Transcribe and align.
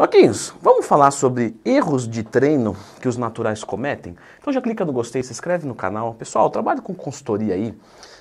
Marquinhos, 0.00 0.54
vamos 0.62 0.86
falar 0.86 1.10
sobre 1.10 1.54
erros 1.62 2.08
de 2.08 2.22
treino 2.22 2.74
que 3.02 3.06
os 3.06 3.18
naturais 3.18 3.62
cometem? 3.62 4.16
Então 4.40 4.50
já 4.50 4.58
clica 4.58 4.82
no 4.82 4.94
gostei, 4.94 5.22
se 5.22 5.30
inscreve 5.30 5.68
no 5.68 5.74
canal. 5.74 6.14
Pessoal, 6.14 6.46
eu 6.46 6.50
trabalho 6.50 6.80
com 6.80 6.94
consultoria 6.94 7.52
aí, 7.52 7.74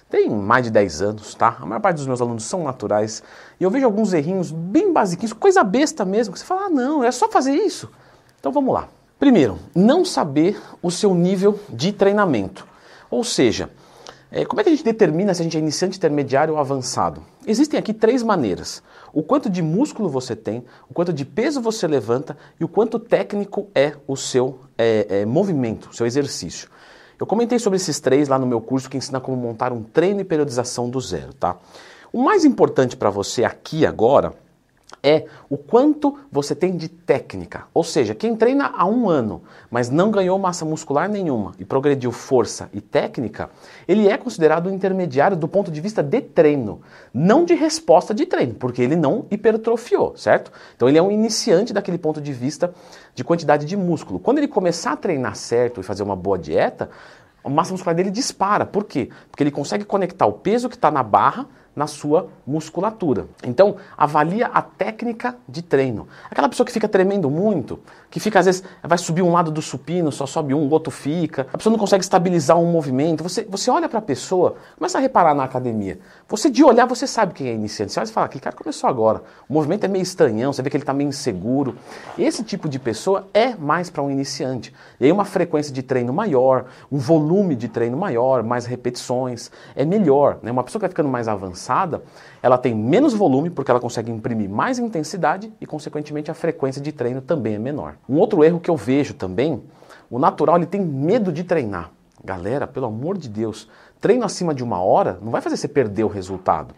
tem 0.10 0.30
mais 0.30 0.66
de 0.66 0.72
10 0.72 1.02
anos, 1.02 1.34
tá? 1.36 1.56
A 1.58 1.66
maior 1.66 1.80
parte 1.80 1.96
dos 1.96 2.06
meus 2.06 2.20
alunos 2.20 2.44
são 2.44 2.66
naturais 2.66 3.24
e 3.58 3.64
eu 3.64 3.72
vejo 3.72 3.86
alguns 3.86 4.12
errinhos 4.12 4.52
bem 4.52 4.92
basiquinhos, 4.92 5.32
coisa 5.32 5.64
besta 5.64 6.04
mesmo, 6.04 6.34
que 6.34 6.40
você 6.40 6.46
fala, 6.46 6.66
ah 6.66 6.70
não, 6.70 7.02
é 7.02 7.14
só 7.14 7.30
fazer 7.30 7.54
isso. 7.54 7.90
Então 8.42 8.52
vamos 8.52 8.74
lá. 8.74 8.90
Primeiro, 9.18 9.58
não 9.74 10.04
saber 10.04 10.62
o 10.82 10.92
seu 10.92 11.16
nível 11.16 11.58
de 11.70 11.94
treinamento. 11.94 12.68
Ou 13.10 13.24
seja, 13.24 13.70
é, 14.32 14.46
como 14.46 14.62
é 14.62 14.64
que 14.64 14.70
a 14.70 14.72
gente 14.72 14.84
determina 14.84 15.34
se 15.34 15.42
a 15.42 15.44
gente 15.44 15.58
é 15.58 15.60
iniciante, 15.60 15.98
intermediário 15.98 16.54
ou 16.54 16.60
avançado? 16.60 17.24
Existem 17.48 17.80
aqui 17.80 17.94
três 17.94 18.22
maneiras: 18.22 18.84
o 19.12 19.24
quanto 19.24 19.50
de 19.50 19.62
músculo 19.62 20.08
você 20.08 20.36
tem, 20.36 20.64
o 20.88 20.94
quanto 20.94 21.12
de 21.12 21.26
peso 21.26 21.60
você 21.60 21.88
levanta 21.88 22.38
e 22.60 22.64
o 22.64 22.68
quanto 22.68 23.00
técnico 23.00 23.70
é 23.74 23.94
o 24.08 24.16
seu 24.16 24.60
é, 24.78 25.22
é, 25.22 25.26
movimento, 25.26 25.90
o 25.90 25.96
seu 25.96 26.06
exercício. 26.06 26.70
Eu 27.20 27.26
comentei 27.26 27.60
sobre 27.60 27.78
esses 27.78 28.00
três 28.00 28.30
lá 28.30 28.38
no 28.38 28.46
meu 28.46 28.62
curso 28.62 28.90
que 28.90 28.98
ensina 28.98 29.20
como 29.20 29.36
montar 29.36 29.74
um 29.74 29.84
treino 29.84 30.22
e 30.22 30.24
periodização 30.24 30.90
do 30.90 31.02
zero, 31.02 31.34
tá? 31.34 31.58
O 32.14 32.24
mais 32.24 32.46
importante 32.46 32.96
para 32.96 33.10
você 33.10 33.44
aqui 33.44 33.86
agora 33.86 34.34
é 35.02 35.26
o 35.50 35.58
quanto 35.58 36.18
você 36.32 36.54
tem 36.54 36.76
de 36.76 36.90
técnica. 36.90 37.66
Ou 37.74 37.84
seja, 37.84 38.14
quem 38.14 38.36
treina 38.36 38.72
há 38.76 38.86
um 38.86 39.10
ano, 39.10 39.42
mas 39.70 39.90
não 39.90 40.12
ganhou 40.12 40.38
massa 40.38 40.66
muscular 40.66 41.08
nenhuma 41.08 41.54
e 41.58 41.66
progrediu 41.66 42.12
força 42.12 42.70
e 42.74 42.82
técnica, 42.82 43.50
ele 43.88 44.08
é 44.08 44.18
considerado 44.18 44.70
intermediário 44.70 45.38
do 45.38 45.48
ponto 45.48 45.72
de 45.72 45.80
vista 45.80 46.04
de 46.04 46.22
treino, 46.22 46.82
não 47.14 47.46
de 47.46 47.54
resposta 47.54 48.14
de 48.14 48.26
treino, 48.26 48.56
porque 48.56 48.82
ele 48.82 48.96
não 48.96 49.26
hipertrofiou, 49.32 50.18
certo? 50.18 50.52
Então 50.76 50.88
ele 50.90 50.98
é 50.98 51.02
um 51.02 51.12
iniciante 51.12 51.74
daquele 51.74 51.98
ponto 51.98 52.20
de 52.20 52.34
vista 52.34 52.74
de 53.16 53.24
quantidade 53.24 53.66
de 53.66 53.78
músculo. 53.78 54.20
Quando 54.20 54.40
ele 54.40 54.48
começar 54.48 54.94
a 54.94 54.98
treinar 54.98 55.36
certo 55.36 55.80
e 55.80 55.84
fazer 55.84 56.04
uma 56.04 56.16
boa 56.16 56.38
dieta, 56.38 56.90
a 57.44 57.50
massa 57.50 57.72
muscular 57.72 57.96
dele 57.96 58.12
dispara. 58.12 58.66
Por 58.66 58.84
quê? 58.84 59.10
Porque 59.32 59.44
ele 59.44 59.52
consegue 59.52 59.86
conectar 59.86 60.26
o 60.26 60.34
peso 60.34 60.68
que 60.68 60.76
está 60.76 60.92
na 60.92 61.04
barra 61.04 61.48
na 61.76 61.88
sua 61.88 62.30
musculatura. 62.46 63.28
Então, 63.44 63.76
avalia 63.98 64.48
a 64.48 64.62
técnica 64.62 65.36
de 65.48 65.62
treino. 65.62 66.08
Aquela 66.30 66.50
pessoa 66.50 66.66
que 66.66 66.74
fica 66.74 66.88
tremendo 66.88 67.30
muito, 67.30 67.80
que 68.10 68.20
fica 68.20 68.40
às 68.40 68.46
vezes 68.46 68.64
vai 68.84 68.98
subir 68.98 69.22
um 69.22 69.32
lado 69.32 69.52
do 69.52 69.62
supino, 69.62 70.12
só 70.12 70.26
sobe 70.26 70.54
um, 70.54 70.68
o 70.68 70.70
outro 70.70 70.92
fica. 70.92 71.48
A 71.54 71.58
pessoa 71.58 71.72
não 71.72 71.80
consegue 71.80 72.04
estabilizar 72.04 72.58
um 72.58 72.72
movimento. 72.72 73.24
Você, 73.24 73.44
você 73.44 73.70
olha 73.70 73.88
para 73.88 74.00
a 74.00 74.02
pessoa, 74.02 74.56
começa 74.78 74.98
a 74.98 75.02
reparar 75.02 75.34
na 75.34 75.44
academia. 75.44 76.00
Você 76.28 76.50
de 76.50 76.64
olhar, 76.64 76.86
você 76.86 77.06
sabe 77.06 77.34
quem 77.34 77.48
é 77.48 77.54
iniciante. 77.54 77.94
Você 77.94 78.00
olha 78.00 78.10
e 78.10 78.12
fala, 78.12 78.26
aquele 78.26 78.42
cara 78.42 78.56
começou 78.56 78.90
agora. 78.90 79.22
O 79.48 79.54
movimento 79.54 79.84
é 79.84 79.88
meio 79.88 80.04
estranhão, 80.04 80.52
você 80.52 80.62
vê 80.62 80.70
que 80.70 80.78
ele 80.78 80.84
está 80.84 80.94
meio 80.94 81.08
inseguro. 81.08 81.76
Esse 82.18 82.44
tipo 82.44 82.68
de 82.68 82.80
pessoa 82.80 83.28
é 83.34 83.56
mais 83.56 83.90
para 83.90 84.02
um 84.04 84.10
iniciante. 84.10 84.74
E 85.00 85.06
aí 85.06 85.12
uma 85.12 85.26
frequência 85.26 85.74
de 85.74 85.84
treino 85.84 86.14
maior, 86.14 86.66
um 86.92 86.98
volume 86.98 87.56
de 87.56 87.68
treino 87.68 87.98
maior, 87.98 88.44
mais 88.44 88.66
repetições, 88.66 89.52
é 89.76 89.86
melhor. 89.86 90.40
Né? 90.42 90.52
Uma 90.52 90.64
pessoa 90.64 90.80
que 90.80 90.84
vai 90.84 90.90
ficando 90.90 91.10
mais 91.10 91.28
avançada, 91.28 91.59
ela 92.42 92.58
tem 92.58 92.74
menos 92.74 93.14
volume 93.14 93.50
porque 93.50 93.72
ela 93.72 93.80
consegue 93.80 94.12
imprimir 94.12 94.50
mais 94.50 94.80
intensidade 94.80 95.52
e, 95.60 95.66
consequentemente, 95.66 96.32
a 96.32 96.34
frequência 96.34 96.82
de 96.82 96.92
treino 96.92 97.22
também 97.22 97.56
é 97.56 97.60
menor. 97.60 97.96
Um 98.08 98.18
outro 98.18 98.44
erro 98.44 98.60
que 98.60 98.70
eu 98.70 98.78
vejo 98.78 99.14
também, 99.14 99.62
o 100.10 100.18
natural 100.18 100.58
ele 100.58 100.66
tem 100.66 100.82
medo 100.82 101.32
de 101.32 101.44
treinar. 101.44 101.92
Galera, 102.24 102.68
pelo 102.68 102.86
amor 102.86 103.18
de 103.18 103.30
Deus, 103.30 103.68
treino 104.02 104.26
acima 104.26 104.54
de 104.54 104.64
uma 104.64 104.82
hora 104.82 105.18
não 105.22 105.32
vai 105.32 105.42
fazer 105.42 105.58
você 105.58 105.68
perder 105.68 106.04
o 106.04 106.08
resultado. 106.08 106.74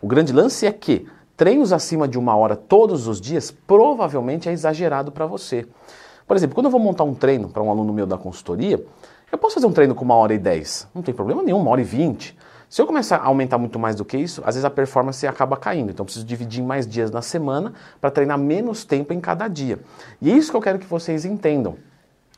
O 0.00 0.06
grande 0.06 0.32
lance 0.32 0.66
é 0.66 0.72
que 0.72 1.06
treinos 1.36 1.72
acima 1.72 2.08
de 2.08 2.18
uma 2.18 2.36
hora 2.36 2.56
todos 2.56 3.06
os 3.06 3.20
dias 3.20 3.50
provavelmente 3.50 4.48
é 4.48 4.52
exagerado 4.52 5.12
para 5.12 5.26
você. 5.26 5.66
Por 6.26 6.36
exemplo, 6.36 6.54
quando 6.54 6.66
eu 6.66 6.70
vou 6.70 6.80
montar 6.80 7.04
um 7.04 7.14
treino 7.14 7.48
para 7.48 7.62
um 7.62 7.70
aluno 7.70 7.92
meu 7.92 8.06
da 8.06 8.16
consultoria, 8.18 8.84
eu 9.30 9.38
posso 9.38 9.54
fazer 9.54 9.66
um 9.66 9.72
treino 9.72 9.94
com 9.94 10.04
uma 10.04 10.14
hora 10.14 10.34
e 10.34 10.38
dez, 10.38 10.86
não 10.94 11.02
tem 11.02 11.14
problema 11.14 11.42
nenhum, 11.42 11.60
uma 11.60 11.70
hora 11.70 11.80
e 11.80 11.84
vinte. 11.84 12.36
Se 12.72 12.80
eu 12.80 12.86
começar 12.86 13.18
a 13.18 13.26
aumentar 13.26 13.58
muito 13.58 13.78
mais 13.78 13.96
do 13.96 14.02
que 14.02 14.16
isso, 14.16 14.40
às 14.46 14.54
vezes 14.54 14.64
a 14.64 14.70
performance 14.70 15.26
acaba 15.26 15.58
caindo. 15.58 15.90
Então 15.90 16.04
eu 16.04 16.06
preciso 16.06 16.24
dividir 16.24 16.64
mais 16.64 16.86
dias 16.86 17.10
na 17.10 17.20
semana 17.20 17.74
para 18.00 18.10
treinar 18.10 18.38
menos 18.38 18.82
tempo 18.82 19.12
em 19.12 19.20
cada 19.20 19.46
dia. 19.46 19.78
E 20.22 20.30
é 20.30 20.34
isso 20.34 20.50
que 20.50 20.56
eu 20.56 20.60
quero 20.62 20.78
que 20.78 20.86
vocês 20.86 21.26
entendam. 21.26 21.76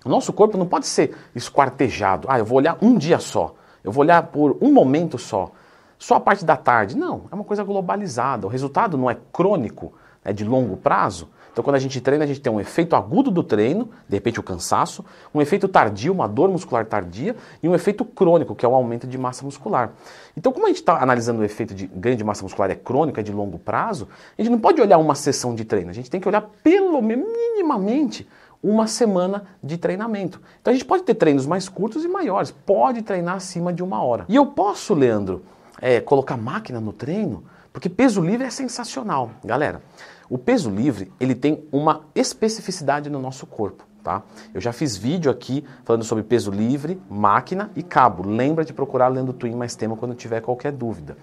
O 0.05 0.09
nosso 0.09 0.33
corpo 0.33 0.59
não 0.59 0.67
pode 0.67 0.89
ser 0.89 1.17
esquartejado. 1.37 2.27
Ah, 2.28 2.37
eu 2.37 2.45
vou 2.45 2.59
olhar 2.59 2.77
um 2.83 2.99
dia 2.99 3.21
só. 3.21 3.55
Eu 3.84 3.93
vou 3.93 4.03
olhar 4.03 4.25
por 4.25 4.59
um 4.61 4.72
momento 4.72 5.19
só. 5.19 5.53
Só 6.00 6.17
a 6.17 6.21
parte 6.21 6.45
da 6.45 6.56
tarde. 6.56 6.97
Não, 6.97 7.27
é 7.31 7.34
uma 7.37 7.45
coisa 7.45 7.62
globalizada. 7.62 8.45
O 8.45 8.51
resultado 8.51 8.99
não 8.99 9.09
é 9.09 9.16
crônico, 9.33 9.93
é 10.25 10.33
de 10.33 10.45
longo 10.45 10.77
prazo. 10.77 11.28
Então, 11.54 11.62
quando 11.62 11.76
a 11.76 11.78
gente 11.78 12.00
treina, 12.00 12.25
a 12.25 12.26
gente 12.26 12.41
tem 12.41 12.53
um 12.53 12.59
efeito 12.59 12.97
agudo 12.97 13.31
do 13.31 13.41
treino, 13.44 13.88
de 14.09 14.16
repente 14.16 14.41
o 14.41 14.42
cansaço, 14.42 15.04
um 15.32 15.41
efeito 15.41 15.69
tardio, 15.69 16.12
uma 16.12 16.26
dor 16.26 16.50
muscular 16.50 16.84
tardia, 16.84 17.37
e 17.62 17.69
um 17.69 17.76
efeito 17.76 18.04
crônico, 18.04 18.56
que 18.56 18.66
é 18.66 18.69
o 18.69 18.75
aumento 18.75 19.06
de 19.06 19.16
massa 19.16 19.44
muscular. 19.44 19.92
Então, 20.37 20.50
como 20.50 20.66
a 20.66 20.69
gente 20.69 20.81
está 20.81 21.00
analisando 21.00 21.42
o 21.42 21.44
efeito 21.44 21.72
de 21.72 21.87
ganho 21.87 22.16
de 22.16 22.25
massa 22.25 22.42
muscular 22.42 22.72
é 22.72 22.75
crônico, 22.75 23.20
é 23.20 23.22
de 23.22 23.31
longo 23.31 23.56
prazo, 23.56 24.09
a 24.37 24.42
gente 24.42 24.50
não 24.50 24.59
pode 24.59 24.81
olhar 24.81 24.98
uma 24.98 25.15
sessão 25.15 25.54
de 25.54 25.65
treino, 25.65 25.91
a 25.91 25.94
gente 25.94 26.10
tem 26.10 26.20
que 26.20 26.26
olhar 26.26 26.42
pelo 26.65 27.00
minimamente 27.00 28.28
uma 28.60 28.88
semana 28.88 29.44
de 29.62 29.78
treinamento. 29.78 30.41
Então 30.60 30.72
a 30.72 30.75
gente 30.75 30.84
pode 30.84 31.04
ter 31.04 31.15
treinos 31.15 31.47
mais 31.47 31.69
curtos 31.69 32.04
e 32.04 32.09
maiores, 32.09 32.50
pode 32.50 33.03
treinar 33.03 33.36
acima 33.36 33.72
de 33.72 33.81
uma 33.81 34.03
hora. 34.03 34.25
E 34.28 34.34
eu 34.34 34.47
posso, 34.47 34.92
Leandro, 34.92 35.44
é, 35.84 36.00
colocar 36.00 36.39
máquina 36.39 36.81
no 36.81 36.95
treino, 36.95 37.45
porque 37.71 37.91
peso 37.91 38.22
livre 38.22 38.47
é 38.47 38.50
sensacional. 38.50 39.33
Galera, 39.45 39.83
o 40.31 40.39
peso 40.39 40.71
livre, 40.71 41.12
ele 41.21 41.34
tem 41.34 41.69
uma 41.71 42.06
especificidade 42.15 43.11
no 43.11 43.21
nosso 43.21 43.47
corpo, 43.47 43.84
tá? 44.03 44.22
Eu 44.55 44.62
já 44.62 44.72
fiz 44.72 44.97
vídeo 44.97 45.31
aqui 45.31 45.62
falando 45.84 46.03
sobre 46.03 46.25
peso 46.25 46.50
livre, 46.50 46.99
máquina 47.11 47.71
e 47.77 47.83
cabo. 47.83 48.27
Lembra 48.27 48.65
de 48.65 48.72
procurar 48.72 49.09
lendo 49.09 49.34
Twin 49.34 49.55
mais 49.55 49.77
tema 49.77 49.95
quando 49.95 50.15
tiver 50.15 50.41
qualquer 50.41 50.72
dúvida. 50.72 51.19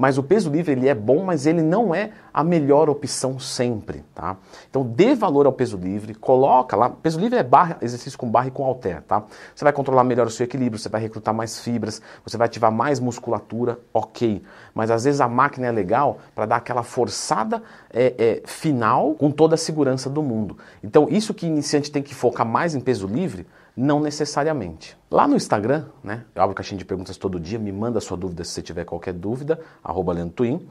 Mas 0.00 0.16
o 0.16 0.22
peso 0.22 0.48
livre 0.48 0.72
ele 0.72 0.88
é 0.88 0.94
bom, 0.94 1.22
mas 1.22 1.44
ele 1.44 1.60
não 1.60 1.94
é 1.94 2.12
a 2.32 2.42
melhor 2.42 2.88
opção 2.88 3.38
sempre, 3.38 4.02
tá? 4.14 4.38
Então 4.70 4.82
dê 4.82 5.14
valor 5.14 5.44
ao 5.44 5.52
peso 5.52 5.76
livre, 5.76 6.14
coloca 6.14 6.74
lá, 6.74 6.88
peso 6.88 7.20
livre 7.20 7.38
é 7.38 7.42
barra, 7.42 7.76
exercício 7.82 8.18
com 8.18 8.26
barra 8.26 8.48
e 8.48 8.50
com 8.50 8.64
halter, 8.64 9.02
tá? 9.02 9.22
Você 9.54 9.62
vai 9.62 9.74
controlar 9.74 10.02
melhor 10.04 10.26
o 10.26 10.30
seu 10.30 10.44
equilíbrio, 10.44 10.78
você 10.78 10.88
vai 10.88 11.02
recrutar 11.02 11.34
mais 11.34 11.60
fibras, 11.60 12.00
você 12.24 12.38
vai 12.38 12.46
ativar 12.46 12.72
mais 12.72 12.98
musculatura, 12.98 13.78
ok. 13.92 14.42
Mas 14.72 14.90
às 14.90 15.04
vezes 15.04 15.20
a 15.20 15.28
máquina 15.28 15.66
é 15.66 15.70
legal 15.70 16.16
para 16.34 16.46
dar 16.46 16.56
aquela 16.56 16.82
forçada 16.82 17.62
é, 17.92 18.14
é, 18.16 18.42
final 18.46 19.12
com 19.16 19.30
toda 19.30 19.54
a 19.54 19.58
segurança 19.58 20.08
do 20.08 20.22
mundo. 20.22 20.56
Então 20.82 21.08
isso 21.10 21.34
que 21.34 21.46
iniciante 21.46 21.92
tem 21.92 22.02
que 22.02 22.14
focar 22.14 22.46
mais 22.46 22.74
em 22.74 22.80
peso 22.80 23.06
livre, 23.06 23.46
não 23.76 24.00
necessariamente. 24.00 24.96
Lá 25.10 25.26
no 25.26 25.36
Instagram, 25.36 25.86
né, 26.02 26.24
eu 26.34 26.42
abro 26.42 26.54
caixinha 26.54 26.78
de 26.78 26.84
perguntas 26.84 27.16
todo 27.16 27.40
dia, 27.40 27.58
me 27.58 27.72
manda 27.72 28.00
sua 28.00 28.16
dúvida 28.16 28.44
se 28.44 28.52
você 28.52 28.62
tiver 28.62 28.84
qualquer 28.84 29.14
dúvida, 29.14 29.60
arroba 29.82 30.14
Twin. 30.34 30.68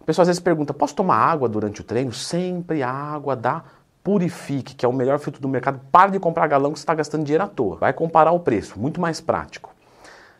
O 0.00 0.04
pessoal 0.04 0.22
às 0.22 0.28
vezes 0.28 0.40
pergunta, 0.40 0.72
posso 0.72 0.94
tomar 0.94 1.16
água 1.16 1.48
durante 1.48 1.80
o 1.80 1.84
treino? 1.84 2.12
Sempre 2.12 2.82
água 2.82 3.36
da 3.36 3.62
Purifique, 4.02 4.74
que 4.74 4.86
é 4.86 4.88
o 4.88 4.92
melhor 4.92 5.18
filtro 5.18 5.40
do 5.42 5.48
mercado. 5.48 5.80
Para 5.92 6.10
de 6.10 6.18
comprar 6.18 6.46
galão 6.46 6.72
que 6.72 6.78
você 6.78 6.82
está 6.82 6.94
gastando 6.94 7.24
dinheiro 7.24 7.44
à 7.44 7.46
toa. 7.46 7.76
Vai 7.76 7.92
comparar 7.92 8.32
o 8.32 8.40
preço, 8.40 8.78
muito 8.78 9.00
mais 9.00 9.20
prático. 9.20 9.74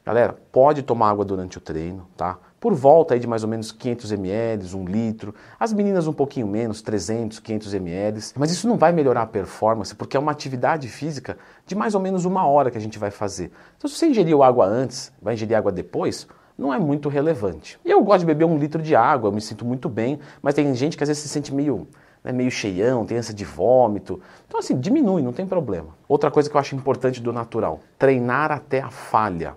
Galera, 0.07 0.35
pode 0.51 0.83
tomar 0.83 1.11
água 1.11 1.23
durante 1.23 1.59
o 1.59 1.61
treino, 1.61 2.09
tá? 2.17 2.39
Por 2.61 2.75
volta 2.75 3.15
aí 3.15 3.21
de 3.21 3.27
mais 3.27 3.43
ou 3.43 3.49
menos 3.49 3.71
500 3.73 4.13
ml, 4.13 4.75
1 4.75 4.85
litro. 4.85 5.35
As 5.59 5.73
meninas 5.73 6.07
um 6.07 6.13
pouquinho 6.13 6.47
menos, 6.47 6.83
300, 6.83 7.39
500 7.39 7.75
ml. 7.75 8.21
Mas 8.37 8.51
isso 8.51 8.67
não 8.67 8.77
vai 8.77 8.93
melhorar 8.93 9.23
a 9.23 9.27
performance, 9.27 9.95
porque 9.95 10.17
é 10.17 10.21
uma 10.21 10.33
atividade 10.33 10.89
física 10.89 11.39
de 11.67 11.75
mais 11.75 11.95
ou 11.95 12.01
menos 12.01 12.25
uma 12.25 12.47
hora 12.47 12.71
que 12.71 12.79
a 12.79 12.81
gente 12.81 12.99
vai 12.99 13.11
fazer. 13.11 13.51
Então, 13.77 13.89
se 13.89 13.97
você 13.97 14.07
ingeriu 14.07 14.43
água 14.43 14.67
antes, 14.67 15.13
vai 15.23 15.35
ingerir 15.35 15.57
água 15.57 15.71
depois, 15.71 16.27
não 16.57 16.75
é 16.75 16.79
muito 16.79 17.09
relevante. 17.09 17.79
Eu 17.85 18.03
gosto 18.03 18.21
de 18.21 18.27
beber 18.27 18.45
um 18.45 18.59
litro 18.59 18.83
de 18.83 18.97
água, 18.97 19.29
eu 19.29 19.33
me 19.33 19.41
sinto 19.41 19.65
muito 19.65 19.89
bem, 19.89 20.19
mas 20.43 20.55
tem 20.55 20.75
gente 20.75 20.97
que 20.97 21.05
às 21.05 21.09
vezes 21.09 21.23
se 21.23 21.29
sente 21.29 21.55
meio, 21.55 21.87
né, 22.25 22.33
meio 22.33 22.51
cheião, 22.51 23.07
tem 23.07 23.17
ânsia 23.17 23.33
de 23.33 23.45
vômito. 23.45 24.21
Então, 24.49 24.59
assim, 24.59 24.79
diminui, 24.79 25.23
não 25.23 25.33
tem 25.33 25.47
problema. 25.47 25.91
Outra 26.09 26.31
coisa 26.33 26.51
que 26.51 26.57
eu 26.57 26.61
acho 26.61 26.75
importante 26.75 27.23
do 27.23 27.33
natural: 27.33 27.79
treinar 27.97 28.51
até 28.51 28.81
a 28.81 28.91
falha. 28.91 29.55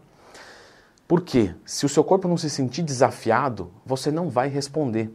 Porque 1.11 1.53
se 1.65 1.85
o 1.85 1.89
seu 1.89 2.05
corpo 2.05 2.25
não 2.25 2.37
se 2.37 2.49
sentir 2.49 2.83
desafiado, 2.83 3.69
você 3.85 4.09
não 4.09 4.29
vai 4.29 4.47
responder. 4.47 5.13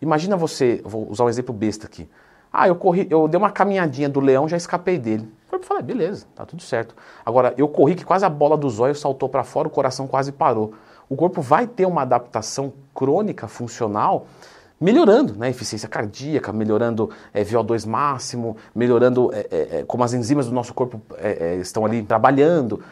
Imagina 0.00 0.38
você, 0.38 0.80
vou 0.82 1.06
usar 1.10 1.24
um 1.24 1.28
exemplo 1.28 1.54
besta 1.54 1.86
aqui. 1.86 2.08
Ah, 2.50 2.66
eu 2.66 2.74
corri, 2.74 3.06
eu 3.10 3.28
dei 3.28 3.36
uma 3.36 3.50
caminhadinha 3.50 4.08
do 4.08 4.20
leão, 4.20 4.48
já 4.48 4.56
escapei 4.56 4.98
dele. 4.98 5.30
O 5.46 5.50
corpo 5.50 5.66
fala, 5.66 5.82
beleza, 5.82 6.24
tá 6.34 6.46
tudo 6.46 6.62
certo. 6.62 6.96
Agora, 7.26 7.52
eu 7.58 7.68
corri 7.68 7.94
que 7.94 8.06
quase 8.06 8.24
a 8.24 8.30
bola 8.30 8.56
dos 8.56 8.80
olhos 8.80 8.98
saltou 8.98 9.28
para 9.28 9.44
fora, 9.44 9.68
o 9.68 9.70
coração 9.70 10.06
quase 10.06 10.32
parou. 10.32 10.72
O 11.10 11.14
corpo 11.14 11.42
vai 11.42 11.66
ter 11.66 11.84
uma 11.84 12.00
adaptação 12.00 12.72
crônica, 12.94 13.46
funcional, 13.46 14.26
melhorando 14.80 15.34
né, 15.34 15.50
eficiência 15.50 15.90
cardíaca, 15.90 16.54
melhorando 16.54 17.10
é, 17.34 17.44
VO2 17.44 17.86
máximo, 17.86 18.56
melhorando 18.74 19.30
é, 19.34 19.46
é, 19.50 19.84
como 19.86 20.04
as 20.04 20.14
enzimas 20.14 20.46
do 20.46 20.54
nosso 20.54 20.72
corpo 20.72 21.02
estão 21.60 21.84
ali 21.84 22.02
trabalhando. 22.02 22.82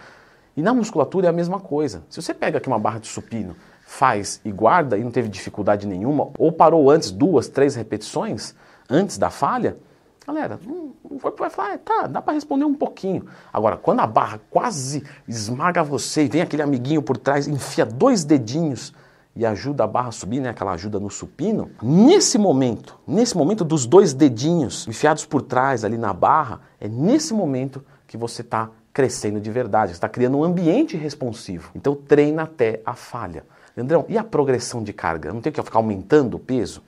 E 0.56 0.62
na 0.62 0.74
musculatura 0.74 1.26
é 1.26 1.30
a 1.30 1.32
mesma 1.32 1.58
coisa. 1.60 2.02
Se 2.08 2.20
você 2.20 2.34
pega 2.34 2.58
aqui 2.58 2.68
uma 2.68 2.78
barra 2.78 2.98
de 2.98 3.08
supino, 3.08 3.56
faz 3.86 4.40
e 4.44 4.52
guarda 4.52 4.98
e 4.98 5.04
não 5.04 5.10
teve 5.10 5.28
dificuldade 5.28 5.86
nenhuma, 5.86 6.30
ou 6.38 6.52
parou 6.52 6.90
antes 6.90 7.10
duas, 7.10 7.48
três 7.48 7.74
repetições, 7.74 8.54
antes 8.88 9.18
da 9.18 9.30
falha, 9.30 9.76
Galera, 10.24 10.58
o 10.64 11.18
corpo 11.18 11.40
vai 11.40 11.50
falar, 11.50 11.78
tá, 11.78 12.06
dá 12.06 12.22
para 12.22 12.34
responder 12.34 12.64
um 12.64 12.74
pouquinho. 12.74 13.26
Agora, 13.52 13.76
quando 13.76 14.00
a 14.00 14.06
barra 14.06 14.40
quase 14.50 15.04
esmaga 15.26 15.82
você 15.82 16.24
e 16.24 16.28
vem 16.28 16.42
aquele 16.42 16.62
amiguinho 16.62 17.02
por 17.02 17.16
trás, 17.16 17.48
enfia 17.48 17.84
dois 17.84 18.24
dedinhos 18.24 18.94
e 19.34 19.44
ajuda 19.44 19.82
a 19.82 19.86
barra 19.86 20.10
a 20.10 20.12
subir, 20.12 20.40
né? 20.40 20.50
Aquela 20.50 20.72
ajuda 20.72 21.00
no 21.00 21.10
supino. 21.10 21.72
Nesse 21.82 22.38
momento, 22.38 23.00
nesse 23.04 23.36
momento 23.36 23.64
dos 23.64 23.84
dois 23.84 24.14
dedinhos 24.14 24.86
enfiados 24.86 25.26
por 25.26 25.42
trás 25.42 25.84
ali 25.84 25.98
na 25.98 26.12
barra, 26.12 26.60
é 26.80 26.86
nesse 26.86 27.34
momento 27.34 27.84
que 28.06 28.16
você 28.16 28.42
está 28.42 28.70
crescendo 28.92 29.40
de 29.40 29.50
verdade, 29.50 29.92
está 29.92 30.08
criando 30.08 30.38
um 30.38 30.44
ambiente 30.44 30.96
responsivo. 30.96 31.70
Então 31.74 31.94
treina 31.94 32.42
até 32.42 32.80
a 32.84 32.94
falha. 32.94 33.44
Leandrão, 33.76 34.04
e 34.08 34.18
a 34.18 34.24
progressão 34.24 34.82
de 34.82 34.92
carga? 34.92 35.32
Não 35.32 35.40
tem 35.40 35.50
que 35.50 35.62
ficar 35.62 35.78
aumentando 35.78 36.36
o 36.36 36.40
peso? 36.40 36.82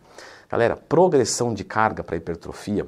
Galera, 0.50 0.76
progressão 0.76 1.54
de 1.54 1.64
carga 1.64 2.04
para 2.04 2.16
hipertrofia 2.16 2.86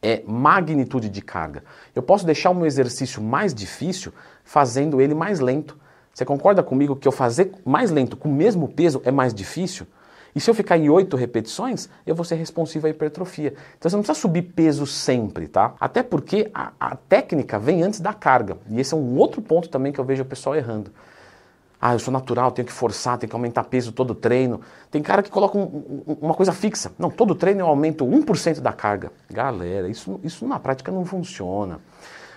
é 0.00 0.22
magnitude 0.26 1.08
de 1.08 1.22
carga. 1.22 1.62
Eu 1.94 2.02
posso 2.02 2.26
deixar 2.26 2.50
o 2.50 2.54
meu 2.54 2.66
exercício 2.66 3.22
mais 3.22 3.54
difícil 3.54 4.12
fazendo 4.42 5.00
ele 5.00 5.14
mais 5.14 5.38
lento. 5.38 5.78
Você 6.12 6.24
concorda 6.24 6.62
comigo 6.62 6.96
que 6.96 7.06
eu 7.06 7.12
fazer 7.12 7.52
mais 7.64 7.90
lento 7.90 8.16
com 8.16 8.28
o 8.28 8.32
mesmo 8.32 8.68
peso 8.68 9.00
é 9.04 9.10
mais 9.10 9.32
difícil? 9.32 9.86
E 10.34 10.40
se 10.40 10.48
eu 10.48 10.54
ficar 10.54 10.78
em 10.78 10.88
oito 10.88 11.16
repetições, 11.16 11.88
eu 12.06 12.14
vou 12.14 12.24
ser 12.24 12.36
responsivo 12.36 12.86
à 12.86 12.90
hipertrofia. 12.90 13.54
Então 13.78 13.90
você 13.90 13.96
não 13.96 14.02
precisa 14.02 14.20
subir 14.20 14.42
peso 14.42 14.86
sempre, 14.86 15.46
tá? 15.46 15.74
Até 15.78 16.02
porque 16.02 16.50
a, 16.54 16.72
a 16.80 16.96
técnica 16.96 17.58
vem 17.58 17.82
antes 17.82 18.00
da 18.00 18.14
carga. 18.14 18.56
E 18.70 18.80
esse 18.80 18.94
é 18.94 18.96
um 18.96 19.16
outro 19.16 19.42
ponto 19.42 19.68
também 19.68 19.92
que 19.92 19.98
eu 19.98 20.04
vejo 20.04 20.22
o 20.22 20.26
pessoal 20.26 20.56
errando. 20.56 20.90
Ah, 21.84 21.94
eu 21.94 21.98
sou 21.98 22.12
natural, 22.12 22.52
tenho 22.52 22.64
que 22.64 22.72
forçar, 22.72 23.18
tenho 23.18 23.28
que 23.28 23.34
aumentar 23.34 23.64
peso 23.64 23.90
todo 23.90 24.14
treino. 24.14 24.60
Tem 24.88 25.02
cara 25.02 25.20
que 25.20 25.28
coloca 25.28 25.58
um, 25.58 26.04
um, 26.06 26.16
uma 26.22 26.32
coisa 26.32 26.52
fixa. 26.52 26.92
Não, 26.96 27.10
todo 27.10 27.34
treino 27.34 27.60
eu 27.60 27.66
aumento 27.66 28.06
1% 28.06 28.60
da 28.60 28.72
carga. 28.72 29.10
Galera, 29.28 29.88
isso, 29.88 30.20
isso 30.22 30.46
na 30.46 30.60
prática 30.60 30.92
não 30.92 31.04
funciona. 31.04 31.80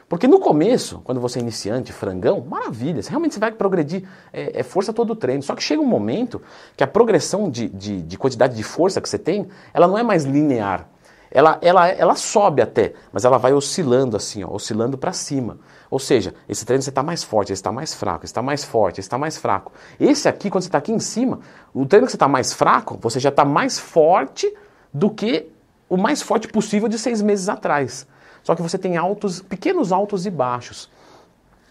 Porque 0.08 0.28
no 0.28 0.40
começo, 0.40 1.02
quando 1.04 1.20
você 1.20 1.40
é 1.40 1.42
iniciante, 1.42 1.92
frangão, 1.92 2.46
maravilha, 2.48 3.02
você 3.02 3.10
realmente 3.10 3.34
você 3.34 3.40
vai 3.40 3.52
progredir, 3.52 4.08
é, 4.32 4.60
é, 4.60 4.64
força 4.64 4.94
todo 4.94 5.12
o 5.12 5.16
treino. 5.16 5.42
Só 5.42 5.56
que 5.56 5.64
chega 5.64 5.82
um 5.82 5.86
momento 5.86 6.42
que 6.78 6.84
a 6.84 6.88
progressão 6.88 7.50
de, 7.50 7.68
de, 7.70 8.02
de 8.04 8.18
quantidade 8.18 8.56
de 8.56 8.64
força 8.64 9.02
que 9.02 9.10
você 9.10 9.18
tem, 9.18 9.48
ela 9.74 9.88
não 9.88 9.98
é 9.98 10.04
mais 10.04 10.24
linear. 10.24 10.88
Ela, 11.32 11.58
ela, 11.62 11.90
ela 11.90 12.16
sobe 12.16 12.62
até, 12.62 12.94
mas 13.12 13.26
ela 13.26 13.38
vai 13.38 13.52
oscilando 13.52 14.16
assim, 14.16 14.44
ó, 14.44 14.54
oscilando 14.54 14.98
para 14.98 15.12
cima. 15.12 15.58
Ou 15.90 16.00
seja, 16.00 16.34
esse 16.48 16.66
treino 16.66 16.82
você 16.82 16.92
está 16.92 17.04
mais 17.04 17.24
forte, 17.24 17.52
esse 17.52 17.60
está 17.60 17.72
mais 17.72 17.94
fraco, 17.94 18.24
esse 18.24 18.32
está 18.32 18.42
mais 18.42 18.64
forte, 18.64 19.00
esse 19.00 19.08
está 19.08 19.18
mais 19.18 19.38
fraco. 19.38 19.72
Esse 20.00 20.30
aqui, 20.30 20.50
quando 20.50 20.62
você 20.62 20.70
está 20.70 20.78
aqui 20.78 20.94
em 20.94 21.00
cima, 21.00 21.40
o 21.74 21.86
treino 21.86 22.06
que 22.06 22.12
você 22.12 22.16
está 22.16 22.28
mais 22.28 22.54
fraco, 22.54 22.98
você 23.02 23.20
já 23.20 23.30
está 23.30 23.44
mais 23.44 23.80
forte 23.80 24.50
do 24.94 25.10
que 25.10 25.52
o 25.90 25.98
mais 25.98 26.22
forte 26.22 26.48
possível 26.48 26.88
de 26.88 26.98
seis 26.98 27.22
meses 27.22 27.50
atrás. 27.50 28.08
Só 28.46 28.56
que 28.56 28.62
você 28.62 28.78
tem 28.78 28.96
altos, 28.96 29.42
pequenos 29.42 29.92
altos 29.92 30.28
e 30.28 30.30
baixos. 30.30 30.88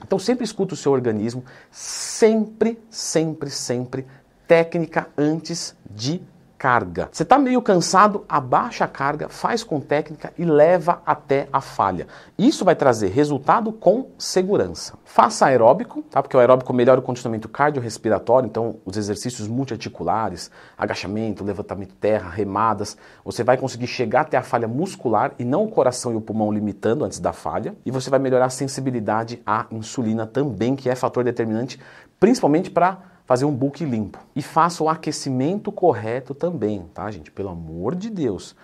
Então 0.03 0.19
sempre 0.19 0.45
escuta 0.45 0.75
o 0.75 0.77
seu 0.77 0.91
organismo, 0.91 1.45
sempre, 1.71 2.79
sempre, 2.91 3.49
sempre 3.49 4.05
técnica 4.47 5.09
antes 5.17 5.77
de 5.89 6.21
carga. 6.65 7.11
Você 7.13 7.25
está 7.25 7.39
meio 7.39 7.61
cansado, 7.61 8.25
abaixa 8.27 8.87
a 8.87 8.89
carga, 8.89 9.29
faz 9.29 9.63
com 9.63 9.79
técnica 9.79 10.33
e 10.39 10.47
leva 10.47 11.03
até 11.05 11.47
a 11.53 11.61
falha. 11.61 12.07
Isso 12.39 12.65
vai 12.65 12.75
trazer 12.75 13.09
resultado 13.09 13.71
com 13.71 14.09
segurança. 14.17 14.95
Faça 15.05 15.45
aeróbico, 15.45 16.01
tá? 16.11 16.23
porque 16.23 16.35
o 16.35 16.41
aeróbico 16.41 16.73
melhora 16.73 17.01
o 17.01 17.03
condicionamento 17.03 17.51
cardiorrespiratório, 17.51 18.47
então 18.47 18.77
os 18.83 18.97
exercícios 18.97 19.47
multiarticulares, 19.47 20.51
agachamento, 20.79 21.45
levantamento 21.45 21.95
terra, 21.97 22.31
remadas, 22.31 22.97
você 23.23 23.45
vai 23.45 23.59
conseguir 23.59 23.87
chegar 23.87 24.23
até 24.23 24.39
a 24.39 24.43
falha 24.43 24.67
muscular 24.67 25.35
e 25.39 25.45
não 25.45 25.65
o 25.65 25.69
coração 25.69 26.13
e 26.13 26.17
o 26.17 26.21
pulmão 26.23 26.51
limitando 26.51 27.05
antes 27.05 27.21
da 27.21 27.35
falha. 27.35 27.77
E 27.85 27.91
você 27.91 28.09
vai 28.09 28.19
melhorar 28.19 28.47
a 28.47 28.51
sensibilidade 28.51 29.39
à 29.45 29.67
insulina 29.71 30.27
também, 30.27 30.75
que 30.75 30.89
é 30.89 30.95
fator 30.95 31.25
determinante, 31.25 31.79
principalmente 32.19 32.71
para 32.71 33.13
fazer 33.25 33.45
um 33.45 33.55
book 33.55 33.85
limpo. 33.85 34.19
E 34.35 34.43
faça 34.43 34.83
o 34.83 34.89
aquecimento 34.89 35.73
correto 35.73 36.35
também, 36.35 36.85
tá, 36.93 37.11
gente? 37.11 37.31
Pelo 37.31 37.51
amor 37.51 37.95
de 37.95 38.11
Deus. 38.11 38.55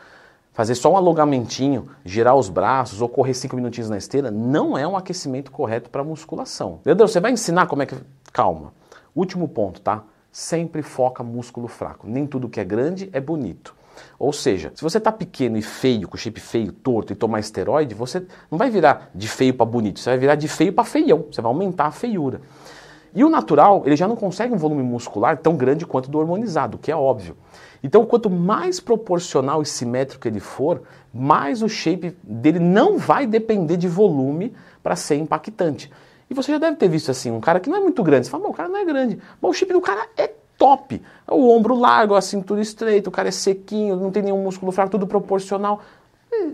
Fazer 0.53 0.75
só 0.75 0.93
um 0.93 0.97
alongamentinho, 0.97 1.89
girar 2.05 2.37
os 2.37 2.49
braços 2.49 3.01
ou 3.01 3.09
correr 3.09 3.35
cinco 3.35 3.57
minutinhos 3.57 3.89
na 3.89 3.97
esteira 3.97 4.31
não 4.31 4.77
é 4.77 4.87
um 4.87 4.97
aquecimento 4.97 5.51
correto 5.51 5.89
para 5.89 6.05
musculação. 6.05 6.81
Leandro, 6.85 7.07
você 7.07 7.21
vai 7.21 7.33
ensinar 7.33 7.67
como 7.67 7.83
é 7.83 7.87
que. 7.87 7.97
Calma. 8.33 8.73
Último 9.15 9.49
ponto, 9.49 9.81
tá? 9.81 10.05
Sempre 10.31 10.83
foca 10.83 11.23
músculo 11.23 11.67
fraco. 11.67 12.07
Nem 12.07 12.27
tudo 12.27 12.49
que 12.49 12.61
é 12.61 12.65
grande 12.65 13.09
é 13.12 13.21
bonito. 13.21 13.75
Ou 14.19 14.33
seja, 14.33 14.73
se 14.75 14.83
você 14.83 14.99
está 14.99 15.12
pequeno 15.12 15.57
e 15.57 15.62
feio, 15.62 16.09
com 16.09 16.17
shape 16.17 16.41
feio, 16.41 16.73
torto 16.73 17.12
e 17.12 17.17
tomar 17.17 17.41
esteroide, 17.41 17.95
você 17.95 18.27
não 18.51 18.59
vai 18.59 18.71
virar 18.71 19.11
de 19.15 19.29
feio 19.29 19.55
para 19.55 19.67
bonito, 19.67 20.01
você 20.01 20.11
vai 20.11 20.19
virar 20.19 20.35
de 20.37 20.49
feio 20.49 20.73
para 20.73 20.85
feião, 20.85 21.27
você 21.31 21.41
vai 21.41 21.51
aumentar 21.51 21.87
a 21.87 21.91
feiura. 21.91 22.41
E 23.15 23.25
o 23.25 23.29
natural, 23.29 23.83
ele 23.85 23.97
já 23.97 24.07
não 24.07 24.17
consegue 24.17 24.55
um 24.55 24.57
volume 24.57 24.83
muscular 24.83 25.37
tão 25.39 25.57
grande 25.57 25.85
quanto 25.85 26.11
do 26.11 26.19
hormonizado, 26.19 26.79
que 26.79 26.91
é 26.91 26.97
óbvio. 26.97 27.37
Então, 27.83 28.05
quanto 28.05 28.29
mais 28.29 28.79
proporcional 28.79 29.62
e 29.62 29.67
simétrico 29.67 30.29
ele 30.29 30.41
for, 30.41 30.83
mais 31.12 31.62
o 31.62 31.69
shape 31.69 32.17
dele 32.23 32.59
não 32.59 32.99
vai 32.99 33.27
depender 33.27 33.77
de 33.77 33.89
volume 33.89 34.55
para 34.83 34.95
ser 34.97 35.17
impactante. 35.17 35.91
E 36.29 36.35
você 36.35 36.53
já 36.53 36.59
deve 36.59 36.77
ter 36.77 36.89
visto 36.89 37.11
assim, 37.11 37.31
um 37.31 37.41
cara 37.41 37.59
que 37.59 37.69
não 37.69 37.77
é 37.77 37.81
muito 37.81 38.03
grande. 38.03 38.27
Você 38.27 38.31
fala, 38.31 38.47
o 38.49 38.53
cara 38.53 38.69
não 38.69 38.79
é 38.79 38.85
grande. 38.85 39.19
Mas 39.41 39.51
o 39.51 39.55
shape 39.55 39.73
do 39.73 39.81
cara 39.81 40.07
é 40.17 40.31
top. 40.57 41.03
O 41.27 41.49
ombro 41.49 41.75
largo, 41.75 42.15
a 42.15 42.21
cintura 42.21 42.61
estreita, 42.61 43.09
o 43.09 43.12
cara 43.12 43.29
é 43.29 43.33
sequinho, 43.33 43.97
não 43.97 44.11
tem 44.11 44.23
nenhum 44.23 44.43
músculo 44.43 44.71
fraco, 44.71 44.91
tudo 44.91 45.07
proporcional. 45.07 45.81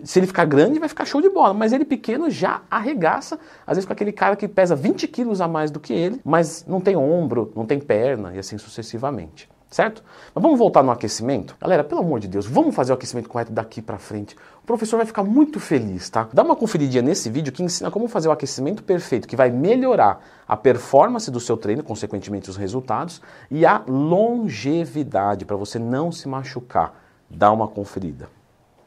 Se 0.04 0.18
ele 0.18 0.26
ficar 0.26 0.44
grande, 0.44 0.78
vai 0.78 0.88
ficar 0.88 1.04
show 1.04 1.20
de 1.20 1.28
bola. 1.28 1.54
Mas 1.54 1.72
ele 1.72 1.84
pequeno 1.84 2.30
já 2.30 2.62
arregaça, 2.70 3.38
às 3.66 3.76
vezes 3.76 3.86
com 3.86 3.92
aquele 3.92 4.12
cara 4.12 4.36
que 4.36 4.46
pesa 4.48 4.74
20 4.74 5.08
quilos 5.08 5.40
a 5.40 5.48
mais 5.48 5.70
do 5.70 5.80
que 5.80 5.92
ele, 5.92 6.20
mas 6.24 6.64
não 6.66 6.80
tem 6.80 6.96
ombro, 6.96 7.52
não 7.54 7.66
tem 7.66 7.80
perna 7.80 8.34
e 8.34 8.38
assim 8.38 8.58
sucessivamente. 8.58 9.48
Certo? 9.68 10.02
Mas 10.32 10.42
vamos 10.42 10.58
voltar 10.58 10.82
no 10.82 10.92
aquecimento? 10.92 11.56
Galera, 11.60 11.82
pelo 11.82 12.00
amor 12.00 12.20
de 12.20 12.28
Deus, 12.28 12.46
vamos 12.46 12.74
fazer 12.74 12.92
o 12.92 12.94
aquecimento 12.94 13.28
correto 13.28 13.52
daqui 13.52 13.82
para 13.82 13.98
frente. 13.98 14.36
O 14.62 14.66
professor 14.66 14.96
vai 14.96 15.06
ficar 15.06 15.24
muito 15.24 15.58
feliz, 15.58 16.08
tá? 16.08 16.28
Dá 16.32 16.44
uma 16.44 16.54
conferidinha 16.54 17.02
nesse 17.02 17.28
vídeo 17.28 17.52
que 17.52 17.64
ensina 17.64 17.90
como 17.90 18.06
fazer 18.06 18.28
o 18.28 18.32
aquecimento 18.32 18.84
perfeito, 18.84 19.26
que 19.26 19.34
vai 19.34 19.50
melhorar 19.50 20.24
a 20.46 20.56
performance 20.56 21.30
do 21.32 21.40
seu 21.40 21.56
treino, 21.56 21.82
consequentemente 21.82 22.48
os 22.48 22.56
resultados, 22.56 23.20
e 23.50 23.66
a 23.66 23.82
longevidade, 23.88 25.44
para 25.44 25.56
você 25.56 25.80
não 25.80 26.12
se 26.12 26.28
machucar. 26.28 26.94
Dá 27.28 27.50
uma 27.50 27.66
conferida. 27.66 28.35